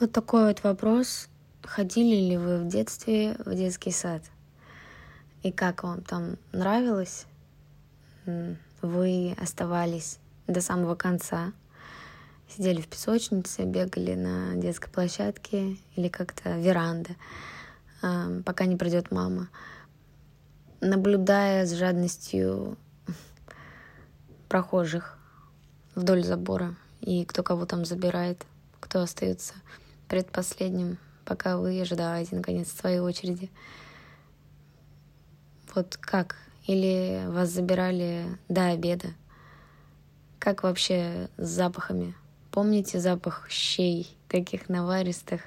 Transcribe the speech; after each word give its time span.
Вот 0.00 0.10
такой 0.10 0.48
вот 0.48 0.64
вопрос. 0.64 1.28
Ходили 1.62 2.16
ли 2.16 2.36
вы 2.36 2.58
в 2.58 2.66
детстве 2.66 3.36
в 3.38 3.54
детский 3.54 3.92
сад? 3.92 4.22
И 5.44 5.52
как 5.52 5.84
вам 5.84 6.02
там 6.02 6.36
нравилось? 6.50 7.26
Вы 8.82 9.36
оставались 9.40 10.18
до 10.48 10.60
самого 10.60 10.96
конца? 10.96 11.52
Сидели 12.48 12.80
в 12.80 12.88
песочнице, 12.88 13.62
бегали 13.62 14.14
на 14.16 14.56
детской 14.56 14.90
площадке 14.90 15.76
или 15.94 16.08
как-то 16.08 16.58
веранда, 16.58 17.10
а, 18.02 18.42
пока 18.44 18.66
не 18.66 18.74
придет 18.74 19.12
мама, 19.12 19.48
наблюдая 20.80 21.66
с 21.66 21.72
жадностью 21.72 22.76
прохожих 24.48 25.16
вдоль 25.94 26.24
забора 26.24 26.74
и 27.00 27.24
кто 27.24 27.44
кого 27.44 27.64
там 27.64 27.84
забирает, 27.84 28.44
кто 28.80 29.00
остается 29.00 29.54
предпоследним, 30.14 30.98
пока 31.24 31.56
вы 31.56 31.80
ожидаете 31.80 32.36
наконец 32.36 32.70
своей 32.70 33.00
очереди. 33.00 33.50
Вот 35.74 35.96
как? 35.96 36.36
Или 36.68 37.24
вас 37.26 37.48
забирали 37.48 38.38
до 38.48 38.68
обеда? 38.68 39.08
Как 40.38 40.62
вообще 40.62 41.28
с 41.36 41.48
запахами? 41.48 42.14
Помните 42.52 43.00
запах 43.00 43.50
щей, 43.50 44.16
таких 44.28 44.68
наваристых 44.68 45.40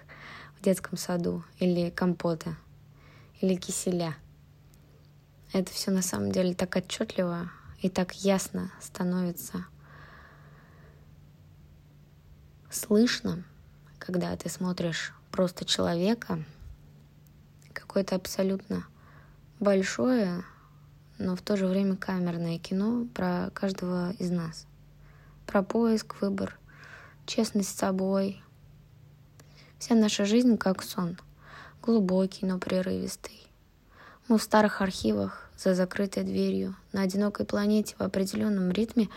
в 0.60 0.64
детском 0.64 0.98
саду? 0.98 1.46
Или 1.60 1.90
компота? 1.90 2.58
Или 3.40 3.55
киселя? 3.55 4.18
Это 5.54 5.72
все 5.72 5.91
на 5.91 6.02
самом 6.02 6.34
деле 6.34 6.54
так 6.54 6.76
отчетливо 6.76 7.49
и 7.82 7.88
так 7.88 8.16
ясно 8.16 8.70
становится 8.82 9.66
слышно, 12.70 13.46
когда 14.08 14.34
ты 14.38 14.48
смотришь 14.48 15.14
просто 15.32 15.66
человека, 15.66 16.42
какое-то 17.74 18.16
абсолютно 18.16 18.86
большое, 19.60 20.46
но 21.18 21.36
в 21.36 21.41
то 21.41 21.58
же 21.58 21.68
время 21.68 21.98
камерное 21.98 22.58
кино 22.58 23.05
про 23.14 23.49
каждого 23.54 24.14
из 24.14 24.32
нас. 24.32 24.66
Про 25.46 25.62
поиск, 25.62 26.22
выбор, 26.22 26.58
честность 27.26 27.68
с 27.68 27.77
собой. 27.77 28.41
Вся 29.77 29.94
наша 29.94 30.24
жизнь 30.24 30.58
как 30.58 30.84
сон, 30.84 31.18
глубокий, 31.82 32.46
но 32.46 32.60
прерывистый. 32.60 33.46
Мы 34.30 34.38
в 34.38 34.44
старых 34.44 34.82
архивах, 34.82 35.49
за 35.58 35.76
закрытой 35.76 36.24
дверью, 36.24 36.77
на 36.94 37.02
одинокой 37.02 37.46
планете 37.46 37.94
в 37.99 38.02
определенном 38.02 38.71
ритме 38.71 39.10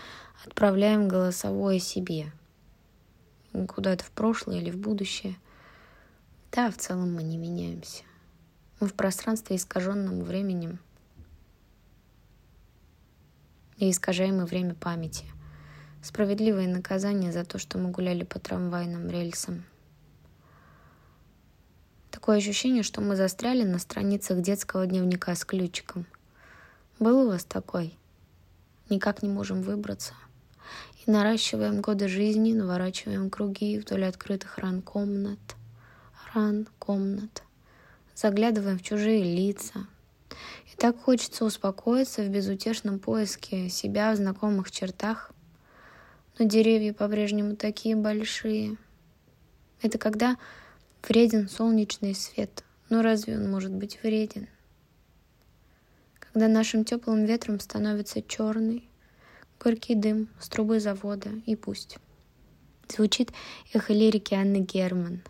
отправляем 0.44 1.06
голосовое 1.06 1.78
себе. 1.78 2.32
Куда-то 3.52 4.04
в 4.04 4.10
прошлое 4.10 4.58
или 4.58 4.70
в 4.70 4.76
будущее. 4.76 5.36
Да, 6.52 6.70
в 6.70 6.76
целом 6.76 7.14
мы 7.14 7.22
не 7.22 7.36
меняемся. 7.36 8.04
Мы 8.78 8.86
в 8.86 8.94
пространстве, 8.94 9.56
искаженном 9.56 10.22
временем. 10.22 10.78
И 13.76 13.90
искажаемое 13.90 14.46
время 14.46 14.74
памяти. 14.74 15.26
Справедливое 16.02 16.66
наказание 16.66 17.32
за 17.32 17.44
то, 17.44 17.58
что 17.58 17.78
мы 17.78 17.90
гуляли 17.90 18.24
по 18.24 18.38
трамвайным 18.38 19.08
рельсам. 19.10 19.64
Такое 22.10 22.38
ощущение, 22.38 22.82
что 22.82 23.00
мы 23.00 23.16
застряли 23.16 23.62
на 23.62 23.78
страницах 23.78 24.40
детского 24.40 24.86
дневника 24.86 25.34
с 25.34 25.44
ключиком. 25.44 26.06
Был 26.98 27.26
у 27.26 27.28
вас 27.28 27.44
такой? 27.44 27.94
Никак 28.88 29.22
не 29.22 29.28
можем 29.28 29.62
выбраться. 29.62 30.14
И 31.06 31.10
наращиваем 31.10 31.80
годы 31.80 32.08
жизни, 32.08 32.52
наворачиваем 32.52 33.30
круги 33.30 33.78
вдоль 33.78 34.04
открытых 34.04 34.58
ран 34.58 34.82
комнат. 34.82 35.38
Ран 36.34 36.68
комнат 36.78 37.42
заглядываем 38.14 38.78
в 38.78 38.82
чужие 38.82 39.22
лица. 39.24 39.86
И 40.72 40.76
так 40.76 41.00
хочется 41.00 41.44
успокоиться 41.44 42.22
в 42.22 42.28
безутешном 42.28 42.98
поиске 42.98 43.70
себя 43.70 44.12
в 44.12 44.16
знакомых 44.16 44.70
чертах. 44.70 45.32
Но 46.38 46.46
деревья 46.46 46.92
по-прежнему 46.92 47.56
такие 47.56 47.96
большие. 47.96 48.76
Это 49.80 49.96
когда 49.96 50.36
вреден 51.08 51.48
солнечный 51.48 52.14
свет. 52.14 52.62
Но 52.90 53.02
разве 53.02 53.38
он 53.38 53.50
может 53.50 53.72
быть 53.72 54.02
вреден? 54.02 54.48
Когда 56.18 56.46
нашим 56.46 56.84
теплым 56.84 57.24
ветром 57.24 57.58
становится 57.58 58.22
черный, 58.22 58.89
горький 59.62 59.94
дым 59.94 60.28
с 60.40 60.48
трубы 60.48 60.80
завода, 60.80 61.30
и 61.46 61.54
пусть. 61.54 61.98
Звучит 62.88 63.30
эхо 63.72 63.92
лирики 63.92 64.34
Анны 64.34 64.58
Герман. 64.58 65.22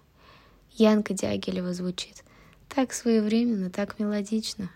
Янка 0.73 1.15
Дягилева 1.15 1.75
звучит. 1.75 2.25
Так 2.69 2.93
своевременно, 2.93 3.71
так 3.71 3.99
мелодично. 3.99 4.71